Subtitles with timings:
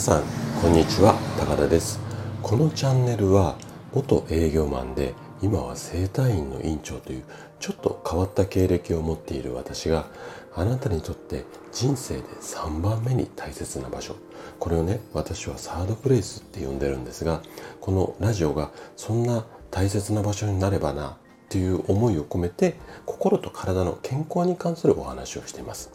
[0.00, 0.22] さん
[0.62, 1.14] こんにちは。
[1.38, 2.00] 高田です。
[2.42, 3.58] このチャンネルは
[3.92, 7.24] 元営業マンで今は整体院の院長という
[7.60, 10.06] ちょっと変わった経歴を持っている私が
[10.54, 14.16] あなたにとって人生で3番目に大切な場所。
[14.58, 17.42] これをね私はサードプレイスって呼んでるんですが
[17.82, 21.12] このラジオがそんな大切な場所になればなっ
[21.50, 25.90] ていう思いを込めて心と体の健康に関するお話をしています。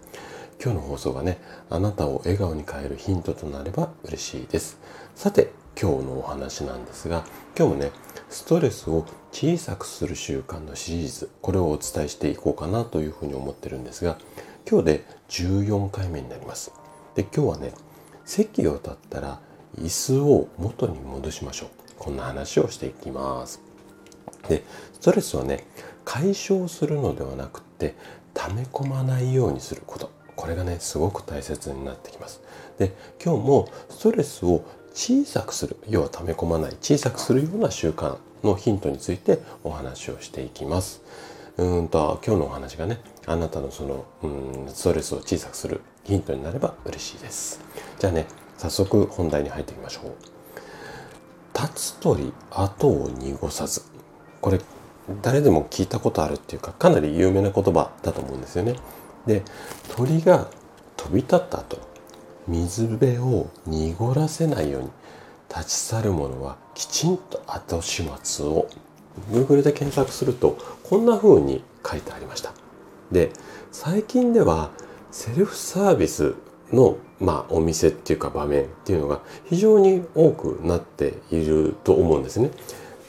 [0.61, 4.79] 今日の放送がねあなたを笑顔に変えるヒントとなれば嬉しいです。
[5.15, 7.25] さて今日のお話なんですが
[7.57, 7.91] 今日もね
[8.29, 14.17] ストレスを小さくする習慣のシリーズこれをお伝えしていこうかなというふうに思ってるんですが
[14.69, 16.71] 今日で14回目になります。
[17.15, 17.73] で今日はね
[18.23, 19.39] 席を立ったら
[19.79, 21.69] 椅子を元に戻しましょう。
[21.99, 23.61] こんな話をしていきます。
[24.47, 24.63] で
[24.93, 25.67] ストレスはね
[26.05, 27.95] 解消するのではなくって
[28.33, 30.11] 溜め込まないようにすること。
[30.35, 32.41] これがねすごく大切になってきます。
[32.77, 41.01] で今日もストレスを小さくする要は溜め込まない小さくするような習慣のヒントについてお話をしていきます。
[41.57, 47.61] うんと今日のお話がねあなたのそのうんストレスを小さくするヒントになれば嬉しいです。
[47.99, 48.25] じゃあね
[48.57, 50.13] 早速本題に入っていきましょう。
[51.57, 53.83] 立つ鳥後を濁さず。
[54.41, 54.59] これ
[55.21, 58.75] 誰でも聞いたことあるっていうかかなり有名な言葉だと思うんですよね。
[59.25, 59.43] で
[59.95, 60.49] 鳥が
[60.97, 61.77] 飛び立った後
[62.47, 64.89] 水辺を濁らせないように
[65.49, 68.67] 立ち去る者はきちんと後始末を。
[69.31, 72.51] Google で検索するとこんな風に書いてありました。
[73.11, 73.31] で
[73.71, 74.71] 最近では
[75.11, 76.35] セルフサービス
[76.73, 82.51] の、まあ、お店っていうか場面っていうのが非常に多くなっていると思うんですね。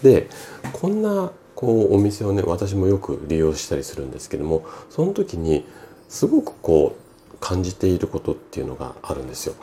[0.02, 0.28] で
[0.72, 5.66] こんなこうお店をね私もよく利用したりするんですけどもその時に
[6.08, 6.96] すごくこ
[7.32, 9.54] う感じていることっていうのがあるんですよ。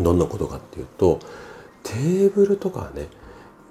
[0.00, 1.20] どんなことかっていうと
[1.82, 3.06] テーブルとかね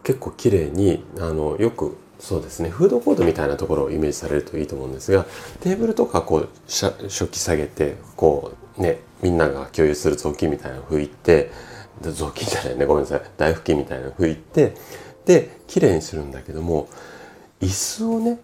[0.03, 5.25] 結構綺麗にあのよくそうですねフードコートみたいなところをイメージされるといいと思うんですが
[5.59, 11.51] テーブルとかこう初期下げてこうねみんなが共有する雑巾みたいなの拭いて
[12.01, 14.73] 雑巾じゃないねごめんなさい台拭きみたいなの拭いて
[15.25, 16.87] で綺麗にするんだけども
[17.61, 18.39] 椅子をね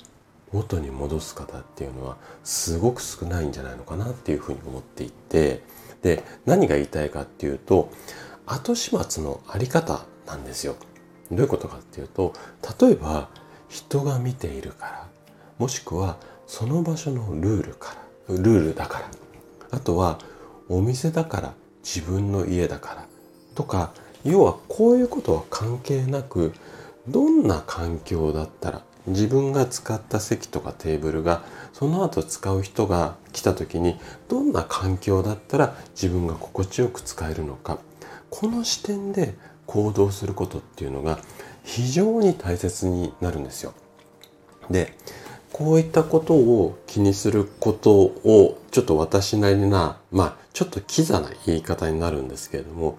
[0.52, 5.62] 元に戻す方っていうのはすごく少ないんじゃないのかなっていうふうに思っていて
[6.02, 7.90] で何が言いたいかっていうと
[8.46, 10.76] 後始末のあり方なんですよ。
[11.32, 12.34] どういうことかっていうと
[12.82, 13.30] 例えば
[13.68, 15.08] 人が見ているから
[15.60, 16.18] もしくは
[16.48, 17.96] その場所のルールか
[18.28, 19.10] らルールだから
[19.72, 20.18] あとは
[20.68, 23.06] お店だから自分の家だから
[23.54, 23.92] とか
[24.24, 26.54] 要はこういうことは関係なく
[27.08, 31.44] どんな環境だったら自分が使った席とかテーブルが
[31.74, 37.80] その後使う人が来た時にどんな環境だったら自分が心地よく使えるのか
[38.30, 41.20] この視点で行動することっていうのが
[41.64, 43.74] 非常に大切になるんですよ。
[44.70, 44.94] で
[45.52, 52.98] こういったことを気にすることをちょっと私なりなまあちょっとキザな言い方になるんですけれども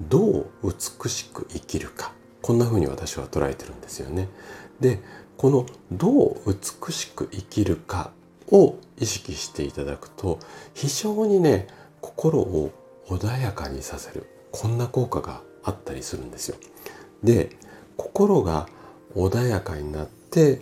[0.00, 2.12] どう美しく生きるか
[2.42, 4.28] こんな風に私は捉えてるんですよね。
[4.80, 5.00] で
[5.38, 8.10] このどう美しく生きるか
[8.50, 10.40] を意識していただくと
[10.74, 11.68] 非常にね
[12.00, 12.72] 心を
[13.06, 16.56] 穏やかにさせるこんな効果があったりするんですよ。
[17.22, 17.56] で
[17.96, 18.68] 心が
[19.14, 20.60] 穏やかになって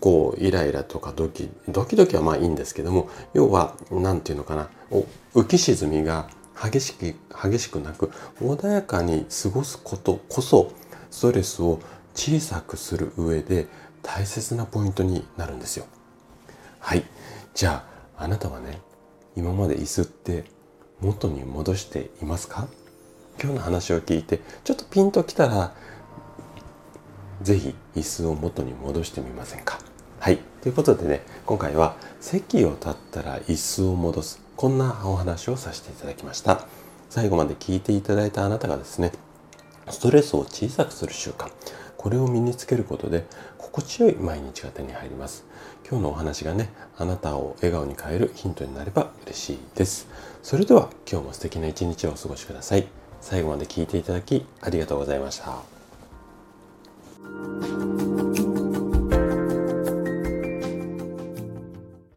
[0.00, 4.68] こうイライラとかドキドキドキはまあいいんですけども要は何て言うのかな
[5.34, 6.28] 浮き沈みが
[6.62, 8.10] 激しく激しくなく
[8.40, 10.72] 穏やかに過ごすことこそ
[11.10, 11.80] ストレスを
[12.14, 13.66] 小さくする上で
[14.02, 15.86] 大切なポイントになるんですよ。
[16.78, 17.04] はい。
[17.54, 17.84] じゃ
[18.16, 18.80] あ、あなたはね、
[19.36, 20.44] 今まで椅子って
[21.00, 22.68] 元に戻していますか？
[23.42, 25.74] 今日の話を聞いて、ちょっとピンときたら、
[27.42, 29.78] 是非椅子を元に戻してみませんか？
[30.18, 30.38] はい。
[30.60, 34.40] ということでね、今回は席を立ったら椅子を戻す。
[34.56, 36.66] こんなお話をさせていただきました。
[37.08, 39.12] 最後まで聞いていただいたあなたがですね、
[39.88, 41.50] ストレスを小さくする習慣。
[41.96, 43.26] これを身につけることで
[43.72, 45.44] 心地よい毎日が手に入ります。
[45.88, 50.08] 今日のお話がねあなたを笑顔に変えるヒントになれば嬉しいです。
[50.42, 52.86] それでは今日も素敵な一日をお過ごしください。
[53.20, 55.62] 最後まで聞いていただきありがとうございました。